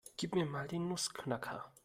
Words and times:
Gib 0.17 0.33
mir 0.33 0.47
mal 0.47 0.67
den 0.67 0.87
Nussknacker. 0.87 1.71